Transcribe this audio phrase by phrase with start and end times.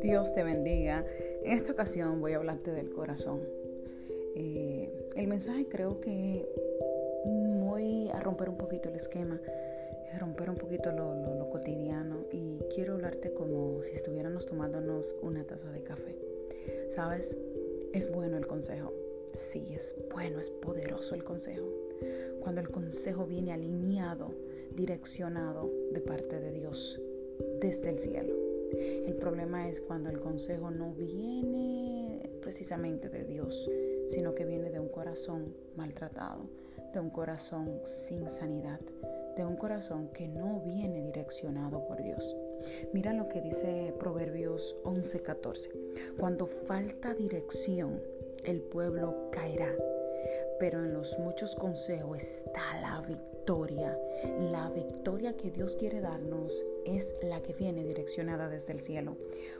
[0.00, 1.04] Dios te bendiga.
[1.42, 3.42] En esta ocasión voy a hablarte del corazón.
[4.34, 6.48] Eh, el mensaje creo que
[7.60, 9.40] voy a romper un poquito el esquema,
[10.18, 15.82] romper un poquito lo, cotidiano y quiero hablarte como si estuviéramos tomándonos una taza de
[15.82, 16.16] café.
[16.88, 17.38] ¿Sabes?
[17.92, 18.92] Es bueno el consejo.
[19.34, 21.66] Sí, es bueno, es poderoso el consejo.
[22.40, 24.30] Cuando el consejo viene alineado,
[24.76, 27.00] direccionado de parte de Dios,
[27.60, 28.34] desde el cielo.
[28.72, 33.68] El problema es cuando el consejo no viene precisamente de Dios,
[34.08, 36.48] sino que viene de un corazón maltratado,
[36.92, 38.80] de un corazón sin sanidad,
[39.36, 42.36] de un corazón que no viene direccionado por Dios.
[42.92, 45.70] Mira lo que dice Proverbios 11:14.
[46.18, 48.00] Cuando falta dirección,
[48.44, 49.74] el pueblo caerá,
[50.58, 53.98] pero en los muchos consejos está la victoria.
[54.50, 59.16] La victoria que Dios quiere darnos es la que viene direccionada desde el cielo.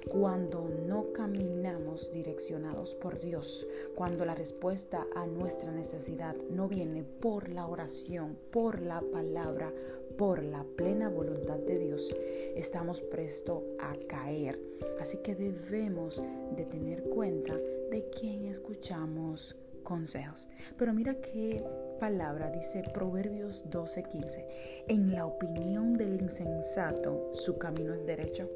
[0.09, 7.49] Cuando no caminamos direccionados por Dios, cuando la respuesta a nuestra necesidad no viene por
[7.49, 9.73] la oración, por la palabra,
[10.17, 12.17] por la plena voluntad de Dios,
[12.57, 14.59] estamos presto a caer.
[15.01, 16.23] Así que debemos
[16.57, 19.55] de tener cuenta de quién escuchamos
[19.87, 20.49] consejos.
[20.77, 21.65] Pero mira qué
[22.01, 24.45] palabra dice Proverbios 12:15.
[24.89, 28.51] En la opinión del insensato, su camino es derecho.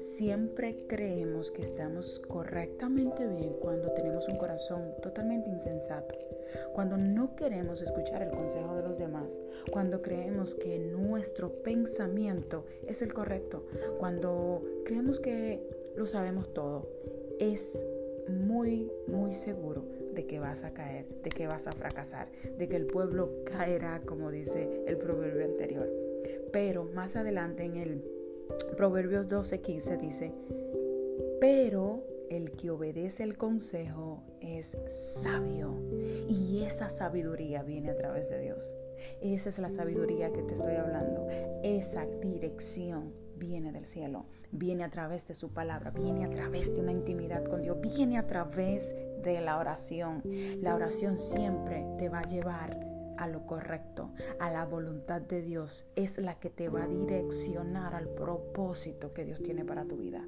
[0.00, 6.14] Siempre creemos que estamos correctamente bien cuando tenemos un corazón totalmente insensato,
[6.72, 13.02] cuando no queremos escuchar el consejo de los demás, cuando creemos que nuestro pensamiento es
[13.02, 13.66] el correcto,
[13.98, 15.62] cuando creemos que
[15.96, 16.88] lo sabemos todo.
[17.38, 17.84] Es
[18.28, 22.76] muy, muy seguro de que vas a caer, de que vas a fracasar, de que
[22.76, 25.88] el pueblo caerá, como dice el proverbio anterior.
[26.52, 28.02] Pero más adelante en el
[28.76, 30.32] Proverbios 12:15 dice,
[31.40, 35.74] pero el que obedece el consejo es sabio
[36.28, 38.76] y esa sabiduría viene a través de Dios.
[39.20, 41.26] Esa es la sabiduría que te estoy hablando,
[41.62, 46.80] esa dirección viene del cielo, viene a través de su palabra, viene a través de
[46.80, 50.22] una intimidad con Dios, viene a través de la oración.
[50.60, 52.78] La oración siempre te va a llevar
[53.16, 55.86] a lo correcto, a la voluntad de Dios.
[55.96, 60.24] Es la que te va a direccionar al propósito que Dios tiene para tu vida.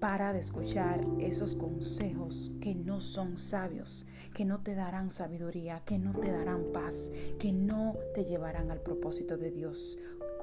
[0.00, 5.98] Para de escuchar esos consejos que no son sabios, que no te darán sabiduría, que
[5.98, 7.10] no te darán paz,
[7.40, 9.98] que no te llevarán al propósito de Dios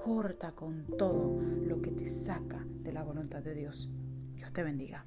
[0.05, 3.89] corta con todo lo que te saca de la voluntad de Dios.
[4.35, 5.03] Dios te bendiga.